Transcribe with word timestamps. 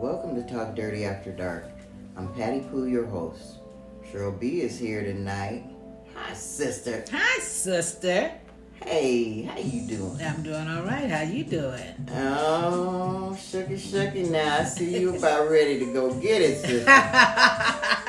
Welcome 0.00 0.34
to 0.34 0.50
Talk 0.50 0.74
Dirty 0.74 1.04
After 1.04 1.30
Dark. 1.30 1.68
I'm 2.16 2.32
Patty 2.32 2.60
Pooh, 2.60 2.86
your 2.86 3.04
host. 3.04 3.58
Cheryl 4.10 4.40
B 4.40 4.62
is 4.62 4.78
here 4.78 5.02
tonight. 5.02 5.62
Hi, 6.14 6.32
sister. 6.32 7.04
Hi, 7.12 7.38
sister. 7.40 8.32
Hey, 8.82 9.42
how 9.42 9.58
you 9.58 9.86
doing? 9.86 10.18
I'm 10.22 10.42
doing 10.42 10.66
all 10.68 10.84
right. 10.84 11.10
How 11.10 11.20
you 11.20 11.44
doing? 11.44 12.08
Oh, 12.14 13.36
shucky 13.36 13.76
shucky 13.76 14.30
now. 14.30 14.60
I 14.60 14.64
see 14.64 14.98
you 15.00 15.14
about 15.18 15.50
ready 15.50 15.78
to 15.80 15.92
go 15.92 16.14
get 16.14 16.40
it, 16.40 16.60
sister. 16.64 16.86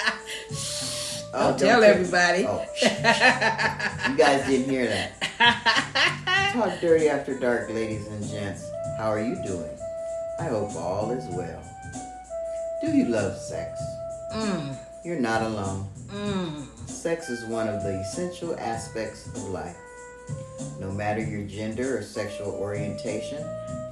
Oh, 1.33 1.49
don't 1.51 1.59
tell 1.59 1.83
everybody. 1.83 2.45
Oh, 2.45 2.65
you 2.81 4.17
guys 4.17 4.47
didn't 4.47 4.69
hear 4.69 4.85
that. 4.87 6.51
Talk 6.53 6.79
Dirty 6.79 7.09
After 7.09 7.37
Dark, 7.37 7.69
ladies 7.69 8.07
and 8.07 8.25
gents. 8.29 8.69
How 8.97 9.09
are 9.09 9.21
you 9.21 9.35
doing? 9.45 9.77
I 10.39 10.45
hope 10.45 10.75
all 10.75 11.11
is 11.11 11.27
well. 11.27 11.61
Do 12.81 12.91
you 12.91 13.05
love 13.05 13.37
sex? 13.37 13.79
Mm, 14.33 14.75
You're 15.05 15.19
not 15.19 15.41
alone. 15.43 15.87
mm. 16.07 16.67
Sex 16.89 17.29
is 17.29 17.43
one 17.45 17.67
of 17.67 17.83
the 17.83 17.99
essential 17.99 18.55
aspects 18.59 19.27
of 19.27 19.43
life. 19.49 19.75
No 20.79 20.91
matter 20.91 21.21
your 21.23 21.43
gender 21.47 21.97
or 21.97 22.01
sexual 22.03 22.51
orientation, 22.51 23.43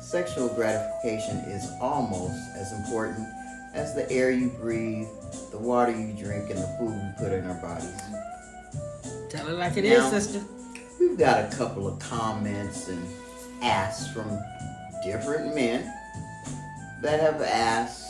sexual 0.02 0.48
gratification 0.50 1.38
is 1.50 1.70
almost 1.82 2.34
as 2.56 2.72
important 2.74 3.28
as 3.74 3.94
the 3.96 4.10
air 4.12 4.32
you 4.32 4.50
breathe, 4.50 5.08
the 5.52 5.58
water 5.58 5.92
you 5.92 6.14
drink, 6.14 6.50
and 6.50 6.60
the 6.60 6.76
food 6.80 6.92
we 6.94 7.24
put 7.26 7.34
in 7.34 7.46
our 7.46 7.62
bodies. 7.62 8.02
Tell 9.30 9.48
it 9.48 9.54
like 9.58 9.78
it 9.78 9.86
is, 9.86 10.00
Now- 10.04 10.10
sister. 10.10 10.42
We've 11.00 11.18
got 11.18 11.52
a 11.54 11.56
couple 11.56 11.88
of 11.88 11.98
comments 12.00 12.88
and 12.90 13.02
asks 13.62 14.12
from 14.12 14.28
different 15.06 15.56
men 15.56 15.84
that 17.02 17.20
have 17.22 17.42
asked, 17.42 18.04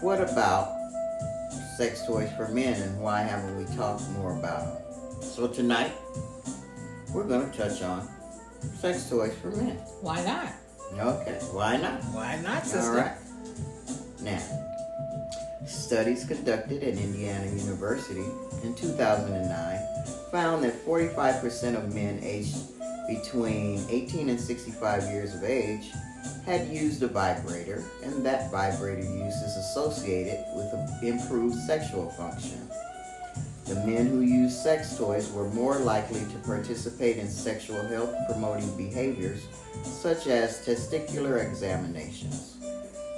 what 0.00 0.20
about 0.20 0.76
sex 1.76 2.06
toys 2.06 2.30
for 2.36 2.48
men 2.48 2.80
and 2.80 3.00
why 3.00 3.20
haven't 3.20 3.56
we 3.56 3.64
talked 3.76 4.08
more 4.10 4.36
about 4.38 4.64
them? 4.64 5.22
So 5.22 5.46
tonight, 5.46 5.92
we're 7.12 7.24
going 7.24 7.50
to 7.50 7.56
touch 7.56 7.82
on 7.82 8.08
sex 8.78 9.08
toys 9.10 9.34
for 9.42 9.50
men. 9.50 9.76
Why 10.00 10.24
not? 10.24 10.52
Okay, 10.98 11.38
why 11.52 11.76
not? 11.76 12.02
Why 12.12 12.40
not, 12.42 12.66
sister? 12.66 12.90
All 12.90 12.96
right. 12.96 13.16
Now, 14.22 14.42
studies 15.66 16.24
conducted 16.24 16.82
at 16.82 16.94
Indiana 16.94 17.46
University 17.46 18.24
in 18.62 18.74
2009 18.74 19.78
found 20.32 20.64
that 20.64 20.74
45% 20.84 21.76
of 21.76 21.94
men 21.94 22.20
aged 22.22 22.56
between 23.08 23.84
18 23.88 24.30
and 24.30 24.40
65 24.40 25.02
years 25.04 25.34
of 25.34 25.44
age 25.44 25.90
had 26.44 26.68
used 26.68 27.02
a 27.02 27.08
vibrator, 27.08 27.82
and 28.02 28.24
that 28.24 28.50
vibrator 28.50 29.02
use 29.02 29.34
is 29.36 29.56
associated 29.56 30.44
with 30.54 31.02
improved 31.02 31.56
sexual 31.56 32.10
function. 32.10 32.68
The 33.66 33.86
men 33.86 34.06
who 34.06 34.20
used 34.20 34.56
sex 34.56 34.96
toys 34.96 35.30
were 35.30 35.48
more 35.50 35.78
likely 35.78 36.20
to 36.20 36.38
participate 36.44 37.18
in 37.18 37.28
sexual 37.28 37.80
health 37.86 38.12
promoting 38.28 38.76
behaviors 38.76 39.46
such 39.84 40.26
as 40.26 40.66
testicular 40.66 41.46
examinations. 41.46 42.56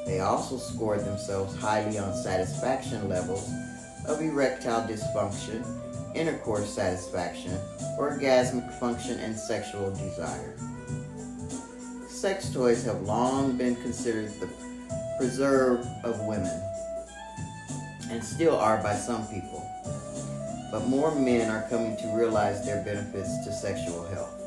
They 0.05 0.21
also 0.21 0.59
scored 0.59 1.01
themselves 1.07 1.57
highly 1.57 1.99
on 1.99 2.15
satisfaction 2.15 3.09
levels 3.09 3.49
of 4.07 4.21
erectile 4.21 4.87
dysfunction, 4.87 5.65
intercourse 6.15 6.69
satisfaction, 6.69 7.59
orgasmic 7.99 8.79
function, 8.79 9.19
and 9.21 9.35
sexual 9.35 9.91
desire. 9.93 10.55
Sex 12.23 12.51
toys 12.51 12.85
have 12.85 13.03
long 13.03 13.57
been 13.57 13.75
considered 13.75 14.31
the 14.39 14.49
preserve 15.19 15.85
of 16.05 16.21
women, 16.21 16.63
and 18.13 18.23
still 18.23 18.55
are 18.55 18.81
by 18.81 18.95
some 18.95 19.27
people. 19.27 19.69
But 20.71 20.87
more 20.87 21.13
men 21.17 21.51
are 21.51 21.69
coming 21.69 21.97
to 21.97 22.17
realize 22.17 22.65
their 22.65 22.81
benefits 22.85 23.45
to 23.45 23.53
sexual 23.53 24.07
health. 24.07 24.41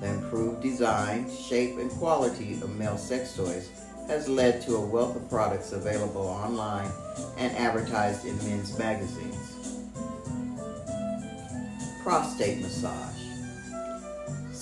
The 0.00 0.10
improved 0.10 0.62
design, 0.62 1.28
shape, 1.28 1.76
and 1.78 1.90
quality 1.90 2.52
of 2.62 2.70
male 2.76 2.98
sex 2.98 3.34
toys 3.34 3.68
has 4.06 4.28
led 4.28 4.62
to 4.62 4.76
a 4.76 4.86
wealth 4.86 5.16
of 5.16 5.28
products 5.28 5.72
available 5.72 6.28
online 6.28 6.88
and 7.36 7.50
advertised 7.56 8.24
in 8.26 8.38
men's 8.48 8.78
magazines. 8.78 9.90
Prostate 12.04 12.60
massage. 12.62 13.15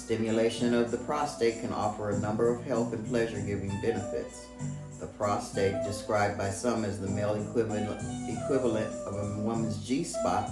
Stimulation 0.04 0.74
of 0.74 0.90
the 0.90 0.98
prostate 0.98 1.62
can 1.62 1.72
offer 1.72 2.10
a 2.10 2.18
number 2.18 2.54
of 2.54 2.62
health 2.66 2.92
and 2.92 3.06
pleasure 3.06 3.40
giving 3.40 3.70
benefits. 3.80 4.44
The 5.00 5.06
prostate, 5.06 5.82
described 5.82 6.36
by 6.36 6.50
some 6.50 6.84
as 6.84 7.00
the 7.00 7.08
male 7.08 7.36
equivalent, 7.36 7.88
of 9.06 9.14
a 9.14 9.40
woman's 9.40 9.78
G 9.88 10.04
spot, 10.04 10.50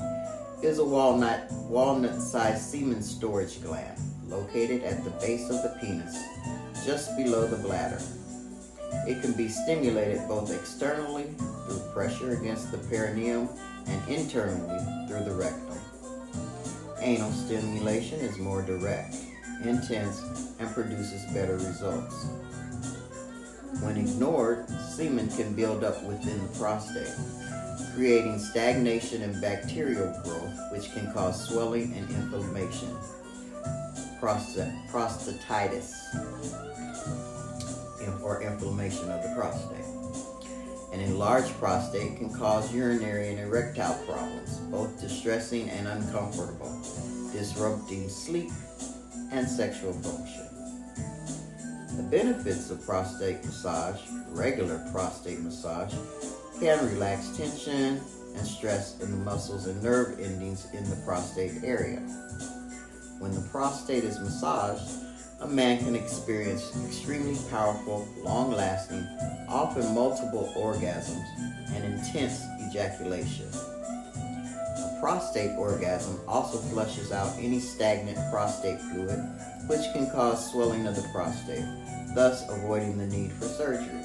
is 0.62 0.78
a 0.78 0.84
walnut 0.84 1.52
walnut 1.68 2.18
sized 2.18 2.62
semen 2.62 3.02
storage 3.02 3.62
gland 3.62 4.00
located 4.26 4.84
at 4.84 5.04
the 5.04 5.10
base 5.20 5.50
of 5.50 5.62
the 5.62 5.76
penis, 5.82 6.16
just 6.86 7.14
below 7.18 7.46
the 7.46 7.58
bladder. 7.58 8.00
It 9.06 9.20
can 9.20 9.34
be 9.34 9.48
stimulated 9.48 10.26
both 10.28 10.50
externally 10.50 11.26
through 11.66 11.82
pressure 11.92 12.38
against 12.38 12.72
the 12.72 12.78
perineum 12.78 13.50
and 13.86 14.08
internally 14.08 14.78
through 15.06 15.24
the 15.24 15.34
rectum. 15.34 15.78
Anal 17.00 17.32
stimulation 17.32 18.18
is 18.20 18.38
more 18.38 18.62
direct, 18.62 19.14
intense, 19.66 20.22
and 20.58 20.70
produces 20.72 21.24
better 21.32 21.54
results. 21.54 22.26
When 23.80 23.96
ignored, 23.96 24.68
semen 24.68 25.28
can 25.28 25.54
build 25.54 25.82
up 25.84 26.02
within 26.04 26.40
the 26.42 26.58
prostate, 26.58 27.14
creating 27.94 28.38
stagnation 28.38 29.22
and 29.22 29.40
bacterial 29.40 30.12
growth, 30.24 30.58
which 30.72 30.92
can 30.92 31.12
cause 31.12 31.48
swelling 31.48 31.92
and 31.94 32.08
inflammation. 32.10 32.96
Prostatitis 34.20 35.92
or 38.22 38.42
inflammation 38.42 39.10
of 39.10 39.22
the 39.22 39.34
prostate. 39.34 39.84
An 40.92 41.00
enlarged 41.00 41.52
prostate 41.58 42.16
can 42.18 42.32
cause 42.32 42.72
urinary 42.72 43.30
and 43.30 43.40
erectile 43.40 43.94
problems, 44.06 44.58
both 44.70 45.00
distressing 45.00 45.68
and 45.70 45.88
uncomfortable, 45.88 46.70
disrupting 47.32 48.08
sleep 48.08 48.50
and 49.32 49.48
sexual 49.48 49.92
function. 49.94 50.46
The 51.96 52.02
benefits 52.04 52.70
of 52.70 52.84
prostate 52.84 53.44
massage, 53.44 54.00
regular 54.28 54.78
prostate 54.92 55.40
massage, 55.40 55.94
can 56.60 56.86
relax 56.90 57.36
tension 57.36 58.00
and 58.36 58.46
stress 58.46 59.00
in 59.00 59.10
the 59.10 59.16
muscles 59.18 59.66
and 59.66 59.82
nerve 59.82 60.18
endings 60.20 60.66
in 60.72 60.88
the 60.88 60.96
prostate 61.04 61.64
area. 61.64 61.98
When 63.18 63.34
the 63.34 63.46
prostate 63.50 64.04
is 64.04 64.18
massaged, 64.20 65.02
a 65.40 65.46
man 65.48 65.78
can 65.78 65.96
experience 65.96 66.72
extremely 66.86 67.36
powerful, 67.50 68.08
long 68.18 68.52
lasting, 68.52 69.06
often 69.48 69.94
multiple 69.94 70.52
orgasms 70.56 71.24
and 71.74 71.84
intense 71.84 72.42
ejaculation. 72.68 73.48
Prostate 75.02 75.58
orgasm 75.58 76.20
also 76.28 76.58
flushes 76.58 77.10
out 77.10 77.36
any 77.36 77.58
stagnant 77.58 78.16
prostate 78.30 78.80
fluid, 78.80 79.18
which 79.66 79.82
can 79.92 80.08
cause 80.12 80.52
swelling 80.52 80.86
of 80.86 80.94
the 80.94 81.02
prostate, 81.12 81.64
thus 82.14 82.48
avoiding 82.48 82.96
the 82.96 83.08
need 83.08 83.32
for 83.32 83.46
surgery. 83.46 84.04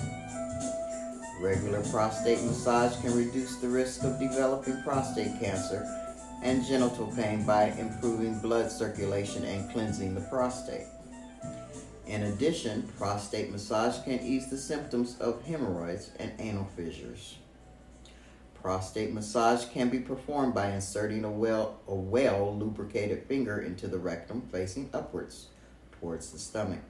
Regular 1.40 1.84
prostate 1.92 2.42
massage 2.44 3.00
can 3.02 3.16
reduce 3.16 3.58
the 3.58 3.70
risk 3.70 4.02
of 4.06 4.20
developing 4.20 4.82
prostate 4.82 5.40
cancer 5.40 5.86
and 6.42 6.66
genital 6.66 7.14
pain 7.16 7.46
by 7.46 7.66
improving 7.78 8.40
blood 8.40 8.72
circulation 8.72 9.46
and 9.46 9.72
cleansing 9.72 10.16
the 10.16 10.22
prostate. 10.22 10.88
In 12.08 12.24
addition, 12.24 12.92
prostate 12.98 13.52
massage 13.52 14.04
can 14.04 14.20
ease 14.22 14.50
the 14.50 14.58
symptoms 14.58 15.16
of 15.20 15.46
hemorrhoids 15.46 16.10
and 16.18 16.32
anal 16.40 16.68
fissures. 16.76 17.36
Prostate 18.68 19.14
massage 19.14 19.64
can 19.68 19.88
be 19.88 20.00
performed 20.00 20.54
by 20.54 20.72
inserting 20.72 21.24
a 21.24 21.32
well, 21.32 21.80
a 21.88 21.96
well 21.96 22.54
lubricated 22.54 23.24
finger 23.24 23.62
into 23.62 23.88
the 23.88 23.98
rectum 23.98 24.42
facing 24.52 24.90
upwards 24.94 25.48
towards 26.02 26.32
the 26.32 26.38
stomach. 26.38 26.82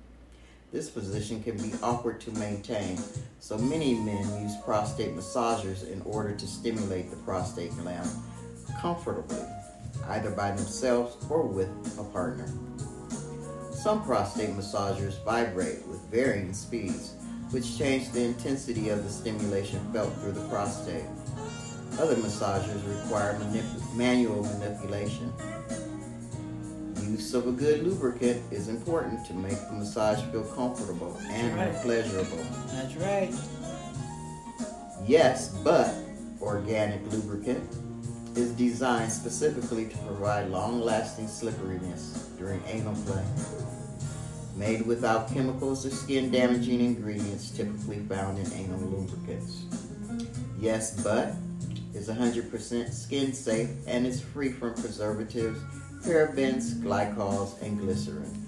This 0.71 0.89
position 0.89 1.43
can 1.43 1.55
be 1.55 1.73
awkward 1.83 2.19
to 2.21 2.31
maintain, 2.31 2.97
so 3.39 3.59
many 3.59 3.93
men 3.93 4.41
use 4.41 4.53
prostate 4.65 5.15
massagers 5.15 5.87
in 5.87 6.01
order 6.01 6.33
to 6.33 6.47
stimulate 6.47 7.11
the 7.11 7.17
prostate 7.17 7.77
gland 7.77 8.09
comfortably, 8.81 9.45
either 10.07 10.31
by 10.31 10.49
themselves 10.53 11.15
or 11.29 11.43
with 11.43 11.69
a 11.99 12.03
partner. 12.05 12.49
Some 13.71 14.03
prostate 14.03 14.49
massagers 14.57 15.23
vibrate 15.23 15.85
with 15.85 16.01
varying 16.09 16.53
speeds, 16.53 17.13
which 17.51 17.77
change 17.77 18.09
the 18.13 18.23
intensity 18.23 18.89
of 18.89 19.03
the 19.03 19.11
stimulation 19.11 19.79
felt 19.93 20.11
through 20.15 20.31
the 20.31 20.49
prostate. 20.49 21.05
Other 21.99 22.15
massagers 22.15 22.87
require 22.87 23.33
manip- 23.39 23.95
manual 23.95 24.43
manipulation. 24.43 25.33
use 27.09 27.33
of 27.33 27.47
a 27.47 27.51
good 27.51 27.83
lubricant 27.83 28.41
is 28.51 28.67
important 28.67 29.25
to 29.25 29.33
make 29.33 29.57
the 29.67 29.73
massage 29.73 30.21
feel 30.31 30.43
comfortable 30.43 31.17
and 31.29 31.55
right. 31.55 31.73
pleasurable. 31.81 32.45
That's 32.73 32.95
right. 32.97 33.33
Yes, 35.07 35.49
but 35.63 35.95
organic 36.41 37.01
lubricant 37.11 37.63
is 38.35 38.51
designed 38.51 39.11
specifically 39.11 39.87
to 39.87 39.97
provide 39.99 40.49
long-lasting 40.49 41.27
slipperiness 41.27 42.29
during 42.37 42.61
anal 42.67 42.93
play. 43.05 43.25
Made 44.55 44.85
without 44.85 45.33
chemicals 45.33 45.85
or 45.85 45.89
skin-damaging 45.89 46.79
ingredients 46.79 47.49
typically 47.49 47.99
found 47.99 48.37
in 48.37 48.53
anal 48.53 48.79
lubricants. 48.79 49.63
Yes, 50.59 51.01
but 51.01 51.33
is 51.93 52.09
100% 52.09 52.93
skin 52.93 53.33
safe 53.33 53.69
and 53.87 54.05
is 54.05 54.21
free 54.21 54.51
from 54.51 54.73
preservatives, 54.73 55.59
parabens, 56.03 56.81
glycols, 56.81 57.61
and 57.61 57.79
glycerin. 57.79 58.47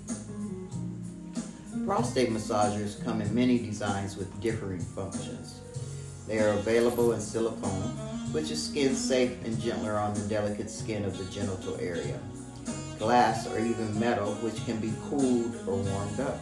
Prostate 1.86 2.30
massagers 2.30 3.04
come 3.04 3.22
in 3.22 3.34
many 3.34 3.58
designs 3.58 4.16
with 4.16 4.40
differing 4.42 4.80
functions. 4.80 5.62
They 6.28 6.40
are 6.40 6.50
available 6.50 7.14
in 7.14 7.20
silicone, 7.20 7.90
which 8.32 8.52
is 8.52 8.64
skin 8.64 8.94
safe 8.94 9.44
and 9.44 9.60
gentler 9.60 9.98
on 9.98 10.14
the 10.14 10.22
delicate 10.28 10.70
skin 10.70 11.04
of 11.06 11.18
the 11.18 11.26
genital 11.34 11.76
area. 11.80 12.20
Glass 13.00 13.48
or 13.48 13.58
even 13.60 14.00
metal, 14.00 14.34
which 14.36 14.64
can 14.66 14.80
be 14.80 14.94
cooled 15.10 15.56
or 15.66 15.78
warmed 15.78 16.20
up. 16.20 16.40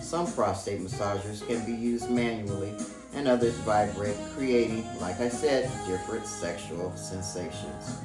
Some 0.00 0.32
prostate 0.32 0.80
massagers 0.80 1.46
can 1.46 1.64
be 1.66 1.72
used 1.72 2.10
manually 2.10 2.72
and 3.20 3.28
others 3.28 3.54
vibrate, 3.66 4.16
creating, 4.34 4.82
like 4.98 5.20
I 5.20 5.28
said, 5.28 5.70
different 5.86 6.24
sexual 6.24 6.90
sensations. 6.96 7.98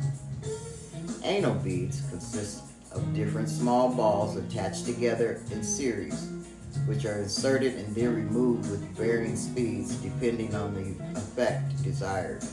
Anal 1.24 1.56
beads 1.56 2.02
consist 2.10 2.64
of 2.92 3.16
different 3.16 3.48
small 3.48 3.88
balls 3.88 4.36
attached 4.36 4.86
together 4.86 5.42
in 5.52 5.64
series, 5.64 6.30
which 6.86 7.06
are 7.06 7.22
inserted 7.22 7.76
and 7.76 7.96
then 7.96 8.14
removed 8.14 8.70
with 8.70 8.82
varying 8.90 9.38
speeds 9.38 9.96
depending 9.96 10.54
on 10.54 10.74
the 10.74 11.18
effect 11.18 11.82
desired, 11.82 12.44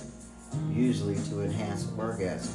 usually 0.70 1.16
to 1.30 1.40
enhance 1.40 1.88
orgasm. 1.98 2.54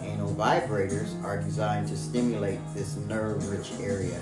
Anal 0.00 0.34
vibrators 0.34 1.22
are 1.22 1.42
designed 1.42 1.88
to 1.88 1.96
stimulate 1.96 2.60
this 2.72 2.96
nerve-rich 2.96 3.72
area. 3.82 4.18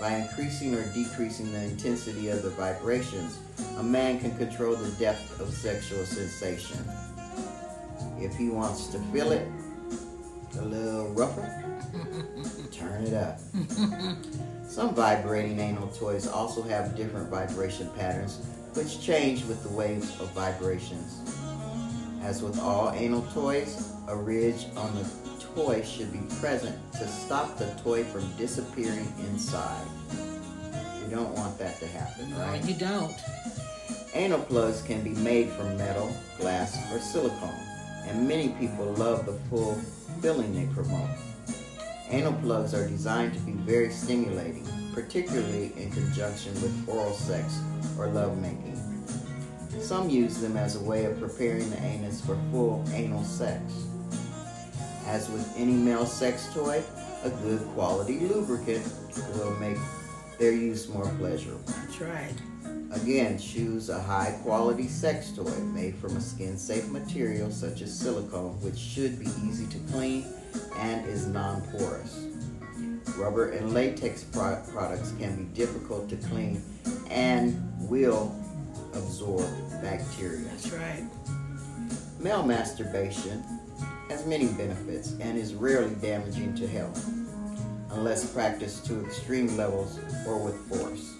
By 0.00 0.16
increasing 0.16 0.74
or 0.74 0.84
decreasing 0.92 1.52
the 1.52 1.62
intensity 1.62 2.28
of 2.28 2.42
the 2.42 2.50
vibrations, 2.50 3.38
a 3.78 3.82
man 3.82 4.20
can 4.20 4.36
control 4.36 4.76
the 4.76 4.90
depth 4.92 5.40
of 5.40 5.52
sexual 5.52 6.04
sensation. 6.04 6.78
If 8.18 8.36
he 8.36 8.48
wants 8.48 8.88
to 8.88 8.98
feel 9.12 9.32
it 9.32 9.46
a 10.58 10.64
little 10.64 11.08
rougher, 11.10 11.64
turn 12.72 13.04
it 13.04 13.14
up. 13.14 13.38
Some 14.66 14.94
vibrating 14.94 15.60
anal 15.60 15.88
toys 15.88 16.26
also 16.26 16.62
have 16.62 16.96
different 16.96 17.28
vibration 17.28 17.90
patterns, 17.96 18.38
which 18.74 19.00
change 19.00 19.44
with 19.44 19.62
the 19.62 19.70
waves 19.70 20.20
of 20.20 20.30
vibrations. 20.32 21.20
As 22.22 22.42
with 22.42 22.58
all 22.60 22.92
anal 22.92 23.22
toys, 23.32 23.92
a 24.08 24.16
ridge 24.16 24.66
on 24.76 24.94
the 24.96 25.04
toy 25.58 25.82
should 25.82 26.12
be 26.12 26.20
present 26.36 26.76
to 26.92 27.08
stop 27.08 27.58
the 27.58 27.66
toy 27.82 28.04
from 28.04 28.24
disappearing 28.36 29.12
inside. 29.28 29.84
You 31.02 31.10
don't 31.16 31.34
want 31.34 31.58
that 31.58 31.80
to 31.80 31.86
happen, 31.88 32.30
No, 32.30 32.38
right? 32.38 32.64
you 32.64 32.74
don't. 32.74 33.12
Anal 34.14 34.38
plugs 34.38 34.82
can 34.82 35.02
be 35.02 35.10
made 35.20 35.48
from 35.50 35.76
metal, 35.76 36.14
glass, 36.38 36.78
or 36.92 37.00
silicone, 37.00 37.60
and 38.06 38.28
many 38.28 38.50
people 38.50 38.84
love 38.94 39.26
the 39.26 39.32
full 39.50 39.74
filling 40.22 40.54
they 40.54 40.72
promote. 40.72 41.10
Anal 42.10 42.34
plugs 42.34 42.72
are 42.72 42.86
designed 42.88 43.34
to 43.34 43.40
be 43.40 43.52
very 43.52 43.90
stimulating, 43.90 44.64
particularly 44.94 45.72
in 45.76 45.90
conjunction 45.90 46.54
with 46.54 46.88
oral 46.88 47.14
sex 47.14 47.58
or 47.98 48.06
lovemaking. 48.06 48.76
Some 49.80 50.08
use 50.08 50.40
them 50.40 50.56
as 50.56 50.76
a 50.76 50.80
way 50.84 51.04
of 51.06 51.18
preparing 51.18 51.68
the 51.70 51.82
anus 51.82 52.24
for 52.24 52.38
full 52.52 52.84
anal 52.92 53.24
sex. 53.24 53.87
As 55.08 55.30
with 55.30 55.50
any 55.56 55.72
male 55.72 56.04
sex 56.04 56.52
toy, 56.52 56.82
a 57.24 57.30
good 57.30 57.60
quality 57.74 58.20
lubricant 58.20 58.84
will 59.34 59.52
make 59.54 59.78
their 60.38 60.52
use 60.52 60.86
more 60.86 61.08
pleasurable. 61.18 61.64
That's 61.66 62.00
right. 62.02 62.34
Again, 62.90 63.38
choose 63.38 63.88
a 63.88 63.98
high 63.98 64.38
quality 64.42 64.86
sex 64.86 65.32
toy 65.32 65.58
made 65.72 65.94
from 65.96 66.14
a 66.14 66.20
skin 66.20 66.58
safe 66.58 66.88
material 66.88 67.50
such 67.50 67.80
as 67.80 67.98
silicone, 67.98 68.60
which 68.60 68.78
should 68.78 69.18
be 69.18 69.28
easy 69.46 69.66
to 69.68 69.78
clean 69.90 70.26
and 70.76 71.06
is 71.08 71.26
non 71.26 71.62
porous. 71.70 72.26
Rubber 73.16 73.52
and 73.52 73.72
latex 73.72 74.24
pro- 74.24 74.62
products 74.72 75.14
can 75.18 75.36
be 75.36 75.44
difficult 75.54 76.10
to 76.10 76.16
clean 76.16 76.62
and 77.10 77.58
will 77.88 78.36
absorb 78.92 79.48
bacteria. 79.80 80.44
That's 80.50 80.70
right. 80.70 81.04
Male 82.20 82.42
masturbation 82.42 83.44
has 84.08 84.26
many 84.26 84.48
benefits 84.48 85.14
and 85.20 85.38
is 85.38 85.54
rarely 85.54 85.94
damaging 86.02 86.52
to 86.56 86.66
health, 86.66 87.08
unless 87.92 88.32
practiced 88.32 88.84
to 88.86 89.04
extreme 89.04 89.56
levels 89.56 90.00
or 90.26 90.36
with 90.38 90.56
force. 90.68 91.14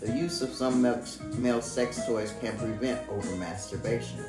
The 0.00 0.10
use 0.18 0.42
of 0.42 0.52
some 0.52 0.82
male- 0.82 1.62
sex 1.62 2.04
toys 2.06 2.34
can 2.40 2.58
prevent 2.58 3.08
overmasturbation. 3.08 4.24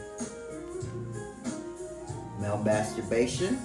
Male 2.40 2.62
masturbation 2.64 3.58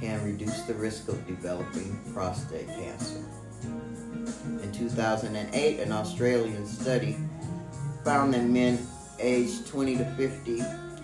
can 0.00 0.24
reduce 0.24 0.62
the 0.62 0.72
risk 0.74 1.08
of 1.08 1.26
developing 1.26 2.00
prostate 2.14 2.68
cancer. 2.68 3.22
In 4.62 4.72
2008, 4.72 5.80
an 5.80 5.92
Australian 5.92 6.66
study 6.66 7.18
found 8.04 8.32
that 8.32 8.44
men 8.44 8.78
aged 9.18 9.66
20 9.66 9.98
to 9.98 10.04
50 10.16 10.58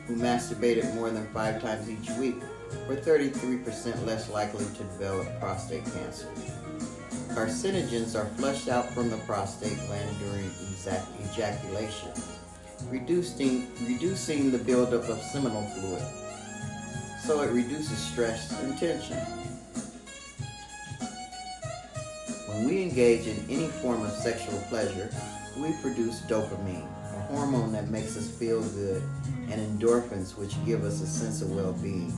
who 0.07 0.17
masturbated 0.17 0.95
more 0.95 1.11
than 1.11 1.27
five 1.33 1.61
times 1.63 1.89
each 1.89 2.11
week 2.19 2.37
were 2.89 2.97
33% 2.97 4.07
less 4.07 4.29
likely 4.31 4.65
to 4.65 4.83
develop 4.85 5.27
prostate 5.41 5.85
cancer. 5.85 6.29
Carcinogens 7.35 8.15
are 8.15 8.27
flushed 8.37 8.69
out 8.69 8.91
from 8.93 9.09
the 9.09 9.17
prostate 9.19 9.79
gland 9.87 10.17
during 10.19 10.51
ejaculation, 11.31 12.11
reducing, 12.91 13.69
reducing 13.87 14.51
the 14.51 14.59
buildup 14.59 15.09
of 15.09 15.19
seminal 15.23 15.63
fluid. 15.63 16.03
So 17.25 17.41
it 17.43 17.51
reduces 17.53 17.97
stress 17.97 18.53
and 18.61 18.77
tension. 18.77 19.17
When 22.49 22.67
we 22.67 22.83
engage 22.83 23.27
in 23.27 23.47
any 23.49 23.69
form 23.69 24.03
of 24.03 24.11
sexual 24.11 24.59
pleasure, 24.69 25.11
we 25.57 25.73
produce 25.81 26.21
dopamine, 26.23 26.89
hormone 27.33 27.73
that 27.73 27.89
makes 27.89 28.17
us 28.17 28.29
feel 28.29 28.63
good, 28.63 29.03
and 29.51 29.81
endorphins, 29.81 30.37
which 30.37 30.55
give 30.67 30.85
us 30.85 31.01
a 31.01 31.07
sense 31.07 31.41
of 31.41 31.51
well 31.51 31.73
being. 31.75 32.13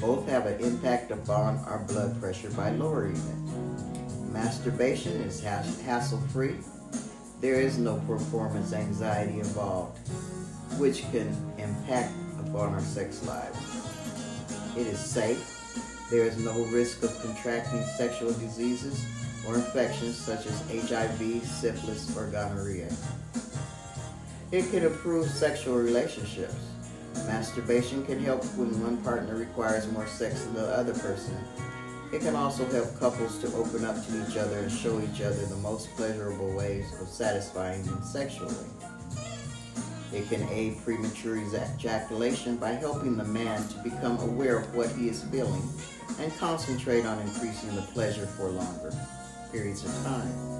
Both 0.00 0.28
have 0.28 0.46
an 0.46 0.60
impact 0.60 1.10
upon 1.10 1.58
our 1.58 1.78
blood 1.88 2.20
pressure 2.20 2.50
by 2.50 2.70
lowering 2.70 3.16
it. 3.16 4.32
Masturbation 4.32 5.12
is 5.22 5.40
hassle 5.40 6.20
free. 6.32 6.56
There 7.40 7.60
is 7.60 7.78
no 7.78 7.96
performance 8.06 8.72
anxiety 8.72 9.38
involved, 9.38 9.98
which 10.78 11.02
can 11.12 11.28
impact 11.58 12.12
upon 12.40 12.74
our 12.74 12.80
sex 12.80 13.24
lives. 13.26 13.58
It 14.76 14.86
is 14.86 14.98
safe. 14.98 15.52
There 16.10 16.24
is 16.24 16.36
no 16.38 16.52
risk 16.66 17.02
of 17.02 17.18
contracting 17.22 17.82
sexual 17.96 18.32
diseases 18.32 19.04
or 19.46 19.54
infections 19.54 20.16
such 20.16 20.46
as 20.46 20.60
HIV, 20.90 21.44
syphilis, 21.44 22.14
or 22.16 22.26
gonorrhea. 22.26 22.90
It 24.52 24.70
can 24.70 24.84
improve 24.84 25.28
sexual 25.28 25.76
relationships. 25.76 26.54
Masturbation 27.26 28.06
can 28.06 28.20
help 28.20 28.44
when 28.56 28.80
one 28.80 28.98
partner 28.98 29.34
requires 29.34 29.90
more 29.90 30.06
sex 30.06 30.44
than 30.44 30.54
the 30.54 30.68
other 30.68 30.94
person. 30.94 31.36
It 32.12 32.20
can 32.20 32.36
also 32.36 32.64
help 32.66 32.96
couples 33.00 33.38
to 33.38 33.52
open 33.56 33.84
up 33.84 33.96
to 34.06 34.22
each 34.22 34.36
other 34.36 34.58
and 34.58 34.70
show 34.70 35.00
each 35.00 35.20
other 35.20 35.44
the 35.46 35.56
most 35.56 35.90
pleasurable 35.96 36.54
ways 36.54 36.86
of 37.00 37.08
satisfying 37.08 37.82
them 37.82 38.00
sexually. 38.04 38.54
It 40.12 40.28
can 40.28 40.48
aid 40.48 40.76
premature 40.84 41.36
ejaculation 41.36 42.56
by 42.56 42.72
helping 42.72 43.16
the 43.16 43.24
man 43.24 43.66
to 43.68 43.78
become 43.82 44.18
aware 44.20 44.58
of 44.58 44.72
what 44.76 44.90
he 44.90 45.08
is 45.08 45.24
feeling 45.24 45.68
and 46.20 46.32
concentrate 46.38 47.04
on 47.04 47.18
increasing 47.18 47.74
the 47.74 47.82
pleasure 47.82 48.26
for 48.26 48.48
longer 48.50 48.92
periods 49.50 49.84
of 49.84 49.92
time. 50.04 50.55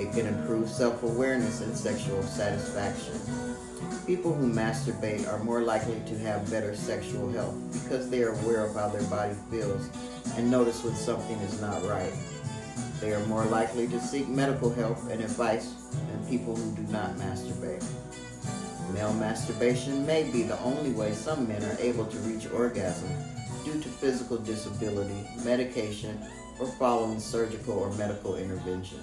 It 0.00 0.12
can 0.12 0.26
improve 0.26 0.70
self-awareness 0.70 1.60
and 1.60 1.76
sexual 1.76 2.22
satisfaction. 2.22 3.20
People 4.06 4.32
who 4.32 4.50
masturbate 4.50 5.30
are 5.30 5.44
more 5.44 5.60
likely 5.60 6.00
to 6.06 6.18
have 6.20 6.50
better 6.50 6.74
sexual 6.74 7.30
health 7.30 7.54
because 7.70 8.08
they 8.08 8.22
are 8.22 8.32
aware 8.40 8.64
of 8.64 8.74
how 8.74 8.88
their 8.88 9.02
body 9.10 9.34
feels 9.50 9.90
and 10.36 10.50
notice 10.50 10.82
when 10.82 10.94
something 10.94 11.36
is 11.40 11.60
not 11.60 11.84
right. 11.84 12.14
They 12.98 13.12
are 13.12 13.26
more 13.26 13.44
likely 13.44 13.88
to 13.88 14.00
seek 14.00 14.26
medical 14.26 14.72
help 14.72 14.96
and 15.10 15.20
advice 15.20 15.74
than 15.92 16.26
people 16.30 16.56
who 16.56 16.74
do 16.76 16.90
not 16.90 17.16
masturbate. 17.16 17.84
Male 18.94 19.12
masturbation 19.12 20.06
may 20.06 20.24
be 20.24 20.44
the 20.44 20.58
only 20.60 20.92
way 20.92 21.12
some 21.12 21.46
men 21.46 21.62
are 21.62 21.76
able 21.78 22.06
to 22.06 22.18
reach 22.20 22.50
orgasm, 22.50 23.10
due 23.66 23.78
to 23.82 23.88
physical 23.88 24.38
disability, 24.38 25.28
medication, 25.44 26.18
or 26.58 26.66
following 26.66 27.20
surgical 27.20 27.78
or 27.78 27.92
medical 27.92 28.36
intervention, 28.36 28.98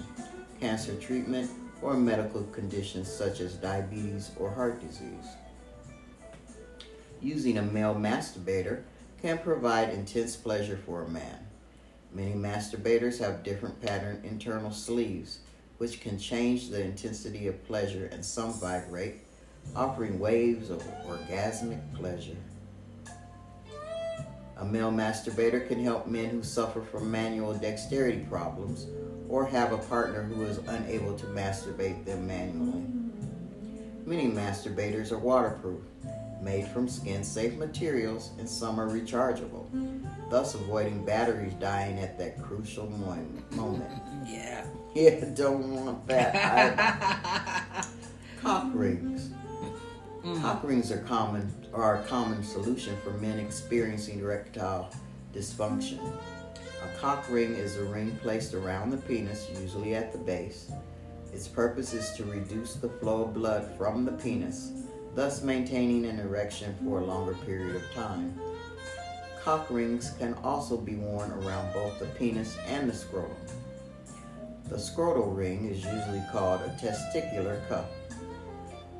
cancer 0.59 0.95
treatment, 0.95 1.49
or 1.81 1.93
medical 1.95 2.43
conditions 2.45 3.11
such 3.11 3.39
as 3.39 3.53
diabetes 3.53 4.31
or 4.39 4.49
heart 4.49 4.81
disease. 4.81 5.35
Using 7.21 7.57
a 7.57 7.61
male 7.61 7.95
masturbator 7.95 8.83
can 9.21 9.37
provide 9.39 9.89
intense 9.89 10.35
pleasure 10.35 10.79
for 10.85 11.03
a 11.03 11.09
man. 11.09 11.39
Many 12.13 12.33
masturbators 12.33 13.19
have 13.19 13.43
different 13.43 13.81
pattern 13.81 14.21
internal 14.23 14.71
sleeves, 14.71 15.39
which 15.77 16.01
can 16.01 16.17
change 16.17 16.69
the 16.69 16.81
intensity 16.81 17.47
of 17.47 17.63
pleasure, 17.65 18.09
and 18.11 18.23
some 18.25 18.53
vibrate, 18.53 19.17
offering 19.75 20.19
waves 20.19 20.69
of 20.69 20.81
orgasmic 21.05 21.81
pleasure. 21.95 22.37
A 24.57 24.65
male 24.65 24.91
masturbator 24.91 25.67
can 25.67 25.83
help 25.83 26.07
men 26.07 26.29
who 26.29 26.41
suffer 26.41 26.81
from 26.81 27.11
manual 27.11 27.53
dexterity 27.53 28.25
problems 28.29 28.87
or 29.29 29.45
have 29.45 29.71
a 29.71 29.77
partner 29.77 30.23
who 30.23 30.43
is 30.43 30.57
unable 30.67 31.17
to 31.17 31.25
masturbate 31.27 32.05
them 32.05 32.27
manually. 32.27 32.85
Many 34.05 34.29
masturbators 34.29 35.11
are 35.11 35.17
waterproof, 35.17 35.81
made 36.41 36.67
from 36.67 36.87
skin 36.87 37.23
safe 37.23 37.55
materials, 37.57 38.31
and 38.39 38.47
some 38.47 38.79
are 38.79 38.87
rechargeable, 38.87 39.67
thus 40.29 40.55
avoiding 40.55 41.03
batteries 41.03 41.53
dying 41.55 41.99
at 41.99 42.17
that 42.17 42.41
crucial 42.41 42.89
moment. 42.89 43.43
Yeah. 44.25 44.65
Yeah, 44.95 45.25
don't 45.35 45.75
want 45.75 46.07
that. 46.07 47.85
Cock 48.41 48.71
rings. 48.73 49.29
Mm. 50.23 50.41
Cock 50.41 50.63
rings 50.63 50.91
are 50.91 51.03
common 51.03 51.53
are 51.71 52.01
a 52.01 52.03
common 52.05 52.43
solution 52.43 52.97
for 53.03 53.11
men 53.11 53.37
experiencing 53.37 54.19
erectile 54.19 54.89
dysfunction. 55.35 55.99
A 56.87 56.99
cock 56.99 57.29
ring 57.29 57.53
is 57.55 57.75
a 57.75 57.83
ring 57.83 58.17
placed 58.21 58.53
around 58.53 58.91
the 58.91 58.97
penis, 58.97 59.49
usually 59.59 59.93
at 59.93 60.13
the 60.13 60.17
base. 60.17 60.71
Its 61.33 61.45
purpose 61.45 61.93
is 61.93 62.13
to 62.13 62.23
reduce 62.23 62.75
the 62.75 62.87
flow 62.87 63.23
of 63.23 63.33
blood 63.33 63.69
from 63.77 64.05
the 64.05 64.13
penis, 64.13 64.71
thus 65.13 65.43
maintaining 65.43 66.05
an 66.05 66.19
erection 66.19 66.73
for 66.81 66.99
a 66.99 67.05
longer 67.05 67.33
period 67.45 67.75
of 67.75 67.91
time. 67.93 68.39
Cock 69.43 69.67
rings 69.69 70.11
can 70.17 70.33
also 70.35 70.77
be 70.77 70.95
worn 70.95 71.31
around 71.31 71.73
both 71.73 71.99
the 71.99 72.05
penis 72.05 72.57
and 72.67 72.89
the 72.89 72.95
scrotum. 72.95 73.35
The 74.69 74.77
scrotal 74.77 75.35
ring 75.35 75.65
is 75.69 75.83
usually 75.83 76.23
called 76.31 76.61
a 76.61 76.69
testicular 76.81 77.67
cuff. 77.67 77.89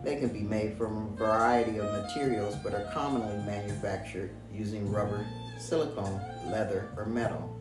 They 0.04 0.18
can 0.18 0.30
be 0.30 0.44
made 0.44 0.78
from 0.78 0.98
a 0.98 1.16
variety 1.16 1.78
of 1.78 1.86
materials 1.86 2.56
but 2.62 2.74
are 2.74 2.92
commonly 2.94 3.38
manufactured 3.46 4.32
using 4.52 4.92
rubber, 4.92 5.26
silicone, 5.58 6.20
leather, 6.52 6.90
or 6.98 7.06
metal. 7.06 7.57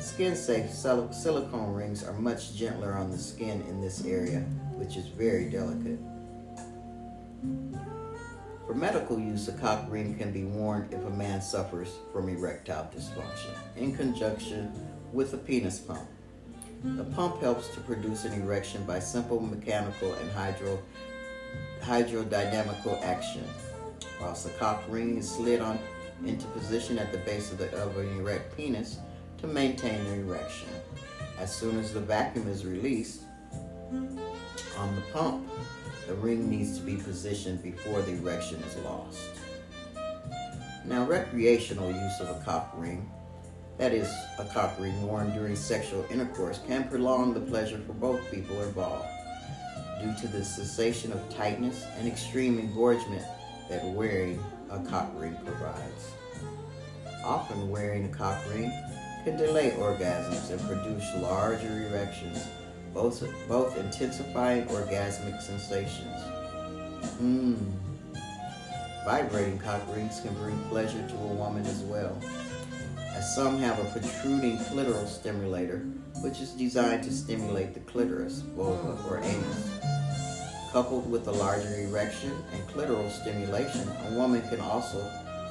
Skin 0.00 0.34
safe 0.34 0.70
sil- 0.72 1.12
silicone 1.12 1.72
rings 1.72 2.02
are 2.02 2.12
much 2.12 2.54
gentler 2.54 2.94
on 2.94 3.10
the 3.10 3.18
skin 3.18 3.62
in 3.68 3.80
this 3.80 4.04
area, 4.04 4.40
which 4.74 4.96
is 4.96 5.06
very 5.06 5.48
delicate. 5.48 5.98
For 8.66 8.74
medical 8.74 9.18
use, 9.18 9.48
a 9.48 9.52
cock 9.52 9.86
ring 9.88 10.16
can 10.16 10.32
be 10.32 10.44
worn 10.44 10.88
if 10.90 11.04
a 11.04 11.10
man 11.10 11.40
suffers 11.40 11.96
from 12.12 12.28
erectile 12.28 12.90
dysfunction, 12.94 13.54
in 13.76 13.96
conjunction 13.96 14.72
with 15.12 15.32
a 15.34 15.38
penis 15.38 15.78
pump. 15.78 16.08
The 16.84 17.04
pump 17.04 17.40
helps 17.40 17.68
to 17.74 17.80
produce 17.80 18.24
an 18.24 18.40
erection 18.42 18.84
by 18.84 19.00
simple 19.00 19.40
mechanical 19.40 20.14
and 20.14 20.30
hydro, 20.30 20.78
hydrodynamical 21.80 23.02
action. 23.02 23.44
Whilst 24.20 24.44
the 24.44 24.50
cock 24.50 24.82
ring 24.88 25.16
is 25.18 25.30
slid 25.30 25.60
on 25.60 25.78
into 26.24 26.46
position 26.48 26.98
at 26.98 27.10
the 27.12 27.18
base 27.18 27.50
of, 27.52 27.58
the, 27.58 27.74
of 27.82 27.96
an 27.96 28.18
erect 28.18 28.56
penis 28.56 28.98
to 29.38 29.46
maintain 29.46 29.94
an 29.94 30.28
erection. 30.28 30.68
As 31.38 31.54
soon 31.54 31.78
as 31.78 31.92
the 31.92 32.00
vacuum 32.00 32.48
is 32.48 32.66
released 32.66 33.22
on 33.92 34.94
the 34.94 35.02
pump, 35.12 35.48
the 36.06 36.14
ring 36.14 36.48
needs 36.50 36.78
to 36.78 36.84
be 36.84 36.96
positioned 36.96 37.62
before 37.62 38.02
the 38.02 38.12
erection 38.12 38.62
is 38.62 38.76
lost. 38.78 39.30
Now, 40.84 41.04
recreational 41.04 41.90
use 41.90 42.20
of 42.20 42.30
a 42.30 42.44
cock 42.44 42.72
ring, 42.74 43.10
that 43.76 43.92
is, 43.92 44.08
a 44.38 44.44
cock 44.46 44.74
ring 44.80 45.00
worn 45.02 45.32
during 45.32 45.54
sexual 45.54 46.04
intercourse, 46.10 46.60
can 46.66 46.88
prolong 46.88 47.34
the 47.34 47.40
pleasure 47.40 47.80
for 47.86 47.92
both 47.92 48.30
people 48.30 48.60
involved 48.62 49.06
due 50.00 50.14
to 50.20 50.28
the 50.28 50.44
cessation 50.44 51.12
of 51.12 51.36
tightness 51.36 51.84
and 51.98 52.08
extreme 52.08 52.58
engorgement 52.58 53.22
that 53.68 53.84
wearing 53.84 54.42
a 54.70 54.78
cock 54.80 55.10
ring 55.16 55.36
provides. 55.44 56.12
Often, 57.22 57.68
wearing 57.68 58.06
a 58.06 58.08
cock 58.08 58.38
ring 58.50 58.72
can 59.24 59.36
delay 59.36 59.70
orgasms 59.72 60.50
and 60.50 60.60
produce 60.68 61.04
larger 61.16 61.88
erections, 61.88 62.46
both, 62.94 63.24
both 63.48 63.76
intensifying 63.78 64.64
orgasmic 64.66 65.40
sensations. 65.40 66.22
Mmm. 67.22 67.56
Vibrating 69.04 69.58
cock 69.58 69.82
rings 69.94 70.20
can 70.20 70.34
bring 70.34 70.58
pleasure 70.64 71.06
to 71.08 71.14
a 71.14 71.34
woman 71.34 71.64
as 71.66 71.80
well, 71.82 72.16
as 73.14 73.34
some 73.34 73.58
have 73.58 73.78
a 73.78 73.84
protruding 73.90 74.58
clitoral 74.58 75.06
stimulator, 75.06 75.86
which 76.22 76.40
is 76.40 76.50
designed 76.52 77.02
to 77.04 77.12
stimulate 77.12 77.74
the 77.74 77.80
clitoris, 77.80 78.40
vulva, 78.54 79.02
or 79.08 79.18
anus. 79.18 79.80
Coupled 80.72 81.10
with 81.10 81.26
a 81.28 81.32
larger 81.32 81.80
erection 81.80 82.32
and 82.52 82.62
clitoral 82.68 83.10
stimulation, 83.10 83.88
a 84.08 84.14
woman 84.14 84.42
can 84.50 84.60
also 84.60 85.00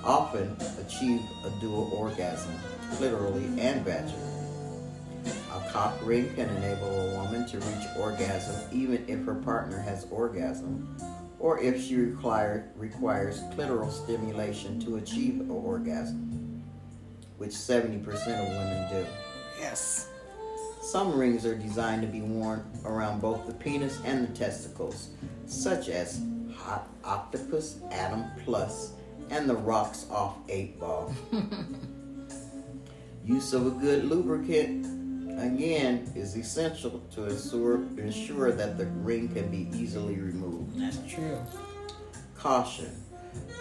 often 0.03 0.55
achieve 0.79 1.21
a 1.45 1.49
dual 1.61 1.91
orgasm, 1.93 2.53
clitorally 2.93 3.45
and 3.59 3.85
vaginally. 3.85 4.37
A 5.53 5.71
cock 5.71 5.97
ring 6.03 6.33
can 6.35 6.49
enable 6.57 6.87
a 6.87 7.15
woman 7.17 7.45
to 7.47 7.57
reach 7.57 7.87
orgasm 7.97 8.55
even 8.71 9.03
if 9.07 9.25
her 9.25 9.35
partner 9.35 9.79
has 9.79 10.07
orgasm, 10.11 10.95
or 11.39 11.59
if 11.59 11.83
she 11.83 11.95
require, 11.95 12.71
requires 12.75 13.41
clitoral 13.55 13.91
stimulation 13.91 14.79
to 14.81 14.97
achieve 14.97 15.41
an 15.41 15.49
orgasm, 15.49 16.63
which 17.37 17.51
70% 17.51 18.03
of 18.05 18.47
women 18.47 18.89
do. 18.89 19.05
Yes. 19.59 20.09
Some 20.81 21.17
rings 21.17 21.45
are 21.45 21.55
designed 21.55 22.01
to 22.03 22.07
be 22.07 22.21
worn 22.21 22.65
around 22.85 23.19
both 23.21 23.45
the 23.45 23.53
penis 23.53 23.99
and 24.05 24.25
the 24.27 24.33
testicles, 24.33 25.09
such 25.45 25.89
as 25.89 26.21
Hot 26.55 26.87
Octopuss 27.03 27.79
Atom 27.91 28.25
Plus 28.45 28.93
and 29.29 29.49
the 29.49 29.55
Rocks 29.55 30.05
Off 30.09 30.37
8 30.49 30.79
Ball. 30.79 31.13
Use 33.25 33.53
of 33.53 33.67
a 33.67 33.71
good 33.71 34.05
lubricant, 34.05 34.85
again, 35.39 36.11
is 36.15 36.35
essential 36.35 37.01
to 37.11 37.25
ensure, 37.25 37.75
ensure 37.97 38.51
that 38.51 38.77
the 38.77 38.85
ring 38.85 39.27
can 39.29 39.49
be 39.49 39.69
easily 39.77 40.15
removed. 40.15 40.79
That's 40.79 40.99
true. 41.11 41.37
Caution. 42.37 42.91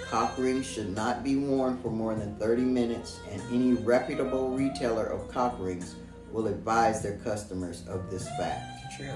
Cock 0.09 0.39
rings 0.39 0.67
should 0.67 0.95
not 0.95 1.25
be 1.25 1.37
worn 1.37 1.79
for 1.83 1.91
more 1.91 2.15
than 2.15 2.37
30 2.37 2.63
minutes, 2.63 3.19
and 3.33 3.43
any 3.51 3.73
reputable 3.73 4.51
retailer 4.51 5.07
of 5.07 5.29
cock 5.29 5.57
rings 5.59 5.97
will 6.31 6.47
advise 6.47 7.03
their 7.03 7.19
customers 7.19 7.83
of 7.89 8.11
this 8.11 8.29
fact. 8.39 8.97
True. 8.97 9.13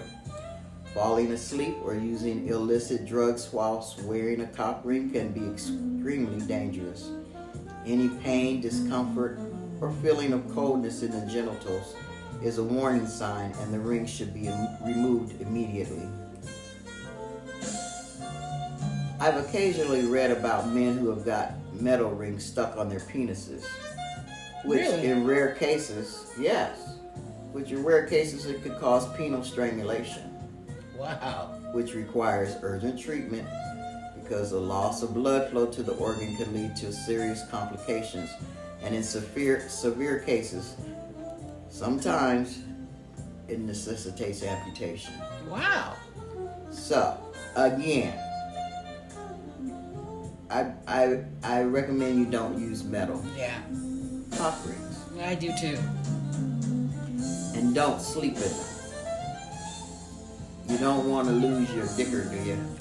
Falling 0.95 1.31
asleep 1.31 1.77
or 1.85 1.95
using 1.95 2.49
illicit 2.49 3.07
drugs 3.07 3.53
whilst 3.53 4.03
wearing 4.03 4.41
a 4.41 4.47
cock 4.49 4.81
ring 4.83 5.09
can 5.11 5.31
be 5.31 5.49
extremely 5.49 6.45
dangerous. 6.47 7.11
Any 7.87 8.09
pain, 8.09 8.61
discomfort, 8.61 9.39
or 9.81 9.93
feeling 10.03 10.33
of 10.33 10.53
coldness 10.53 11.03
in 11.03 11.13
the 11.13 11.33
genitals 11.33 11.95
is 12.43 12.59
a 12.59 12.65
warning 12.65 13.07
sign, 13.07 13.53
and 13.61 13.73
the 13.73 13.79
ring 13.79 14.05
should 14.05 14.35
be 14.35 14.51
removed 14.85 15.41
immediately. 15.41 16.09
I've 19.21 19.37
occasionally 19.37 20.07
read 20.07 20.33
about 20.33 20.71
men 20.71 20.99
who 20.99 21.09
have 21.11 21.25
got 21.25 21.53
metal 21.75 22.11
rings 22.11 22.45
stuck 22.45 22.77
on 22.77 22.89
their 22.89 23.01
penises, 23.01 23.65
which 24.65 24.81
Really? 24.81 25.07
in 25.07 25.25
rare 25.25 25.55
cases, 25.55 26.33
yes, 26.39 26.97
which 27.53 27.71
in 27.71 27.85
rare 27.85 28.07
cases 28.09 28.47
it 28.47 28.63
could 28.63 28.79
cause 28.81 29.07
penile 29.17 29.45
strangulation 29.45 30.30
Wow. 31.01 31.55
which 31.73 31.95
requires 31.95 32.57
urgent 32.63 33.01
treatment 33.01 33.49
because 34.23 34.51
the 34.51 34.61
loss 34.61 35.03
of 35.03 35.15
blood 35.15 35.51
flow 35.51 35.67
to 35.67 35.83
the 35.83 35.93
organ 35.93 36.37
can 36.37 36.53
lead 36.55 36.77
to 36.77 36.93
serious 36.93 37.43
complications 37.51 38.31
and 38.83 38.95
in 38.95 39.03
severe 39.03 39.69
severe 39.69 40.19
cases 40.21 40.77
sometimes 41.71 42.61
it 43.49 43.61
necessitates 43.61 44.43
amputation 44.43 45.15
Wow. 45.49 45.95
so 46.71 47.17
again 47.57 48.19
I, 50.51 50.73
I, 50.87 51.23
I 51.45 51.63
recommend 51.63 52.19
you 52.19 52.27
don't 52.27 52.59
use 52.59 52.83
metal 52.85 53.25
Yeah. 53.37 53.59
cock 54.37 54.59
rings 54.67 54.99
I 55.23 55.35
do 55.35 55.53
too. 55.61 55.79
and 57.59 57.75
don't 57.75 58.01
sleep 58.01 58.35
in 58.37 58.43
them 58.43 58.67
you 60.71 60.79
don't 60.79 61.09
want 61.11 61.27
to 61.29 61.35
lose 61.35 61.73
your 61.75 61.87
dicker 61.97 62.25
do 62.25 62.37
you 62.37 62.57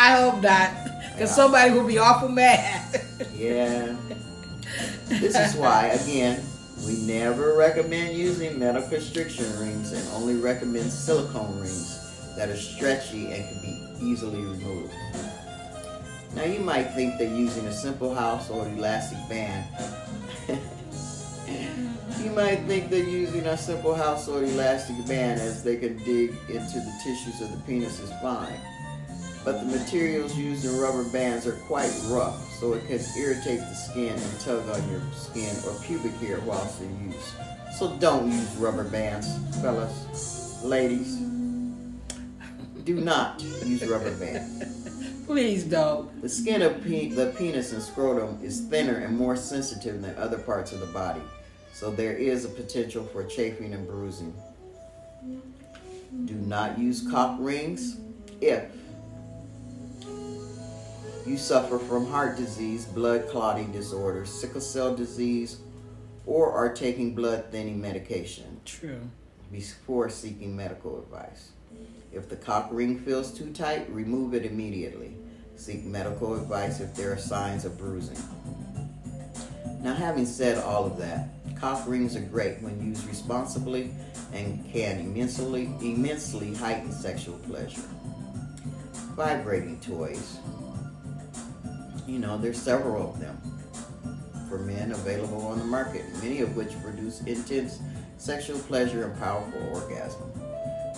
I 0.00 0.16
hope 0.20 0.42
not. 0.42 0.70
Because 1.12 1.30
Yeah. 1.30 1.34
somebody 1.42 1.70
will 1.72 1.86
be 1.86 1.98
awful 1.98 2.28
mad. 2.28 3.02
yeah 3.34 3.94
This 5.08 5.36
is 5.36 5.56
why, 5.56 5.88
again, 5.88 6.40
we 6.86 6.96
never 7.02 7.56
recommend 7.56 8.16
using 8.16 8.58
metal 8.58 8.82
constriction 8.88 9.44
rings 9.58 9.92
and 9.92 10.02
only 10.14 10.36
recommend 10.36 10.90
silicone 10.90 11.58
rings 11.60 11.98
that 12.36 12.48
are 12.48 12.56
stretchy 12.56 13.32
and 13.32 13.44
can 13.44 13.60
be 13.60 13.76
easily 14.00 14.40
removed. 14.40 14.92
Now 16.36 16.44
you 16.44 16.60
might 16.60 16.94
think 16.94 17.18
that 17.18 17.28
using 17.30 17.66
a 17.66 17.72
simple 17.72 18.14
house 18.14 18.48
or 18.50 18.66
elastic 18.68 19.18
band 19.28 19.66
might 22.40 22.60
think 22.60 22.88
that 22.88 23.06
using 23.06 23.44
a 23.44 23.56
simple 23.56 23.94
house 23.94 24.26
or 24.26 24.42
elastic 24.42 24.96
band 25.06 25.38
as 25.42 25.62
they 25.62 25.76
can 25.76 25.98
dig 25.98 26.30
into 26.48 26.80
the 26.80 26.92
tissues 27.04 27.38
of 27.42 27.50
the 27.52 27.58
penis 27.66 28.00
is 28.00 28.10
fine. 28.22 28.58
But 29.44 29.60
the 29.60 29.78
materials 29.78 30.34
used 30.34 30.64
in 30.64 30.74
rubber 30.78 31.04
bands 31.04 31.46
are 31.46 31.58
quite 31.68 31.92
rough, 32.06 32.50
so 32.58 32.72
it 32.72 32.86
can 32.86 32.98
irritate 33.18 33.58
the 33.60 33.74
skin 33.74 34.14
and 34.14 34.40
tug 34.40 34.66
on 34.70 34.90
your 34.90 35.02
skin 35.12 35.54
or 35.66 35.78
pubic 35.82 36.12
hair 36.12 36.40
whilst 36.46 36.80
in 36.80 37.12
use. 37.12 37.34
So 37.78 37.94
don't 37.98 38.30
use 38.30 38.56
rubber 38.56 38.84
bands, 38.84 39.28
fellas, 39.60 40.62
ladies. 40.64 41.16
Do 42.84 43.02
not 43.02 43.42
use 43.66 43.86
rubber 43.86 44.14
bands. 44.16 45.24
Please 45.26 45.64
don't. 45.64 46.22
The 46.22 46.28
skin 46.30 46.62
of 46.62 46.82
pe- 46.82 47.10
the 47.10 47.34
penis 47.36 47.74
and 47.74 47.82
scrotum 47.82 48.38
is 48.42 48.62
thinner 48.62 48.96
and 48.96 49.14
more 49.14 49.36
sensitive 49.36 50.00
than 50.00 50.16
other 50.16 50.38
parts 50.38 50.72
of 50.72 50.80
the 50.80 50.86
body 50.86 51.20
so 51.72 51.90
there 51.90 52.12
is 52.12 52.44
a 52.44 52.48
potential 52.48 53.04
for 53.04 53.24
chafing 53.24 53.72
and 53.74 53.86
bruising. 53.86 54.34
Do 56.24 56.34
not 56.34 56.78
use 56.78 57.08
cock 57.10 57.36
rings 57.38 57.98
if 58.40 58.64
you 61.26 61.36
suffer 61.36 61.78
from 61.78 62.06
heart 62.06 62.36
disease, 62.36 62.86
blood 62.86 63.28
clotting 63.28 63.70
disorders, 63.72 64.30
sickle 64.30 64.60
cell 64.60 64.94
disease, 64.96 65.58
or 66.26 66.50
are 66.50 66.72
taking 66.72 67.14
blood 67.14 67.46
thinning 67.50 67.80
medication. 67.80 68.60
True. 68.64 69.00
Before 69.52 70.08
seeking 70.08 70.56
medical 70.56 70.98
advice. 70.98 71.50
If 72.12 72.28
the 72.28 72.36
cock 72.36 72.68
ring 72.72 72.98
feels 72.98 73.32
too 73.32 73.52
tight, 73.52 73.88
remove 73.90 74.34
it 74.34 74.44
immediately. 74.44 75.14
Seek 75.56 75.84
medical 75.84 76.34
advice 76.34 76.80
if 76.80 76.94
there 76.94 77.12
are 77.12 77.18
signs 77.18 77.64
of 77.64 77.78
bruising. 77.78 78.18
Now, 79.82 79.94
having 79.94 80.26
said 80.26 80.58
all 80.58 80.86
of 80.86 80.98
that, 80.98 81.28
Cock 81.60 81.86
rings 81.86 82.16
are 82.16 82.20
great 82.20 82.62
when 82.62 82.82
used 82.82 83.06
responsibly 83.06 83.90
and 84.32 84.64
can 84.72 84.98
immensely, 85.00 85.70
immensely 85.82 86.54
heighten 86.54 86.90
sexual 86.90 87.36
pleasure. 87.40 87.82
Vibrating 89.14 89.78
toys. 89.80 90.38
You 92.06 92.18
know, 92.18 92.38
there's 92.38 92.60
several 92.60 93.10
of 93.10 93.20
them 93.20 93.38
for 94.48 94.58
men 94.60 94.92
available 94.92 95.42
on 95.42 95.58
the 95.58 95.64
market, 95.66 96.02
many 96.22 96.40
of 96.40 96.56
which 96.56 96.80
produce 96.82 97.20
intense 97.22 97.78
sexual 98.16 98.58
pleasure 98.60 99.04
and 99.04 99.20
powerful 99.20 99.62
orgasm. 99.74 100.32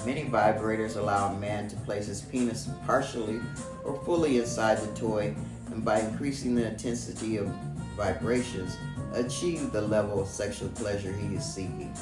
Many 0.06 0.24
vibrators 0.24 0.96
allow 0.96 1.32
a 1.34 1.38
man 1.38 1.68
to 1.70 1.76
place 1.78 2.06
his 2.06 2.20
penis 2.20 2.68
partially 2.86 3.40
or 3.84 4.00
fully 4.04 4.38
inside 4.38 4.78
the 4.78 4.94
toy, 4.94 5.34
and 5.72 5.84
by 5.84 6.00
increasing 6.00 6.54
the 6.54 6.68
intensity 6.68 7.36
of 7.36 7.52
vibrations, 7.96 8.76
achieve 9.14 9.72
the 9.72 9.80
level 9.80 10.20
of 10.20 10.28
sexual 10.28 10.68
pleasure 10.70 11.12
he 11.12 11.36
is 11.36 11.44
seeking. 11.44 11.94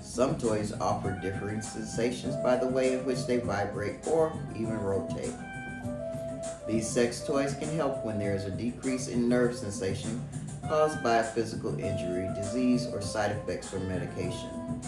Some 0.00 0.38
toys 0.38 0.72
offer 0.80 1.18
differing 1.22 1.62
sensations 1.62 2.34
by 2.36 2.56
the 2.56 2.66
way 2.66 2.94
in 2.94 3.04
which 3.04 3.26
they 3.26 3.38
vibrate 3.38 4.06
or 4.06 4.32
even 4.54 4.78
rotate. 4.80 5.34
These 6.66 6.88
sex 6.88 7.24
toys 7.26 7.54
can 7.54 7.74
help 7.76 8.04
when 8.04 8.18
there 8.18 8.34
is 8.34 8.44
a 8.44 8.50
decrease 8.50 9.08
in 9.08 9.28
nerve 9.28 9.56
sensation 9.56 10.24
caused 10.68 11.02
by 11.02 11.16
a 11.16 11.24
physical 11.24 11.78
injury, 11.78 12.28
disease, 12.34 12.86
or 12.86 13.02
side 13.02 13.32
effects 13.32 13.68
from 13.68 13.88
medication. 13.88 14.80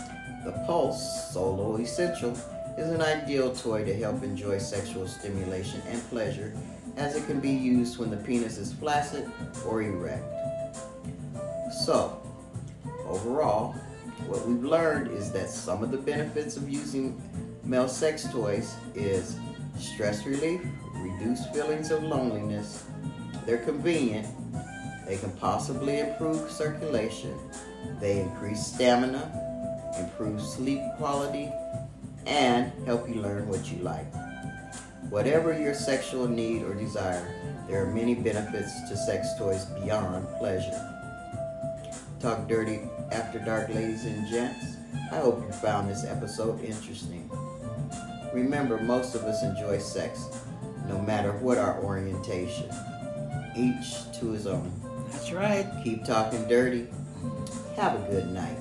The 0.45 0.53
Pulse 0.67 1.33
Solo 1.33 1.77
Essential 1.77 2.33
is 2.79 2.88
an 2.88 3.03
ideal 3.03 3.55
toy 3.55 3.85
to 3.85 3.95
help 3.95 4.23
enjoy 4.23 4.59
sexual 4.59 5.07
stimulation 5.07 5.83
and 5.88 6.01
pleasure 6.09 6.53
as 6.97 7.17
it 7.17 7.27
can 7.27 7.41
be 7.41 7.51
used 7.51 7.99
when 7.99 8.11
the 8.11 8.17
penis 8.17 8.59
is 8.59 8.73
flaccid 8.73 9.31
or 9.67 9.83
erect. 9.83 10.41
So, 11.73 12.21
overall, 13.07 13.73
what 14.27 14.47
we've 14.47 14.63
learned 14.63 15.11
is 15.11 15.33
that 15.33 15.49
some 15.49 15.83
of 15.83 15.91
the 15.91 15.97
benefits 15.97 16.57
of 16.57 16.69
using 16.69 17.21
male 17.65 17.89
sex 17.89 18.31
toys 18.31 18.75
is 18.95 19.37
stress 19.79 20.27
relief, 20.27 20.61
reduced 20.97 21.53
feelings 21.53 21.91
of 21.91 22.03
loneliness, 22.03 22.85
they're 23.47 23.65
convenient, 23.65 24.29
they 25.07 25.17
can 25.17 25.33
possibly 25.33 26.01
improve 26.01 26.51
circulation, 26.51 27.37
they 28.01 28.21
increase 28.21 28.65
stamina, 28.65 29.33
improve 29.99 30.41
sleep 30.41 30.81
quality, 30.99 31.51
and 32.27 32.71
help 32.85 33.09
you 33.09 33.17
learn 33.17 33.49
what 33.49 33.73
you 33.73 33.79
like. 33.79 34.07
Whatever 35.09 35.59
your 35.59 35.75
sexual 35.75 36.29
need 36.29 36.63
or 36.63 36.75
desire, 36.75 37.35
there 37.67 37.83
are 37.83 37.93
many 37.93 38.15
benefits 38.15 38.89
to 38.89 38.97
sex 38.97 39.29
toys 39.39 39.65
beyond 39.81 40.29
pleasure. 40.39 40.91
Talk 42.23 42.47
Dirty 42.47 42.81
After 43.11 43.41
Dark, 43.41 43.69
ladies 43.71 44.05
and 44.05 44.25
gents. 44.29 44.77
I 45.11 45.17
hope 45.17 45.45
you 45.45 45.53
found 45.55 45.91
this 45.91 46.05
episode 46.05 46.63
interesting. 46.63 47.29
Remember, 48.33 48.79
most 48.79 49.17
of 49.17 49.25
us 49.25 49.43
enjoy 49.43 49.79
sex, 49.79 50.29
no 50.87 51.01
matter 51.01 51.33
what 51.33 51.59
our 51.59 51.83
orientation. 51.83 52.71
Each 53.57 54.09
to 54.21 54.31
his 54.31 54.47
own. 54.47 54.73
That's 55.11 55.33
right. 55.33 55.67
Keep 55.83 56.05
talking 56.05 56.47
dirty. 56.47 56.87
Have 57.75 58.01
a 58.01 58.09
good 58.09 58.31
night. 58.33 58.57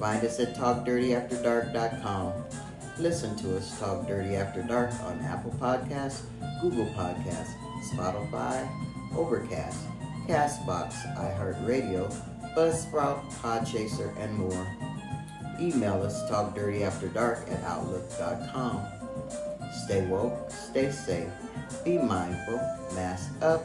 Find 0.00 0.24
us 0.24 0.40
at 0.40 0.56
TalkDirtyAfterDark.com. 0.56 2.32
Listen 2.98 3.36
to 3.36 3.56
us 3.56 3.78
Talk 3.78 4.08
Dirty 4.08 4.34
After 4.34 4.64
Dark 4.64 4.92
on 5.04 5.20
Apple 5.20 5.52
Podcasts, 5.60 6.22
Google 6.60 6.86
Podcasts, 6.86 7.54
Spotify, 7.92 8.68
Overcast, 9.14 9.78
Castbox, 10.26 10.94
iHeartRadio, 11.16 12.12
Buzzsprout, 12.56 13.30
Podchaser, 13.34 14.16
and 14.18 14.34
more. 14.36 14.66
Email 15.60 16.02
us 16.02 16.22
talkdirtyafterdark 16.30 17.50
at 17.50 17.62
outlook.com. 17.64 18.86
Stay 19.84 20.06
woke, 20.06 20.50
stay 20.50 20.90
safe, 20.90 21.30
be 21.84 21.98
mindful, 21.98 22.58
mask 22.94 23.30
up, 23.42 23.62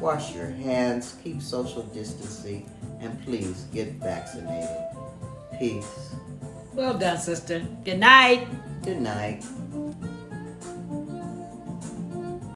wash 0.00 0.34
your 0.34 0.46
hands, 0.46 1.16
keep 1.22 1.40
social 1.42 1.82
distancing, 1.82 2.70
and 3.00 3.22
please 3.24 3.66
get 3.72 3.92
vaccinated. 3.94 4.68
Peace. 5.58 6.14
Well 6.72 6.94
done, 6.98 7.18
sister. 7.18 7.64
Good 7.84 8.00
night. 8.00 8.48
Good 8.82 9.00
night. 9.00 9.44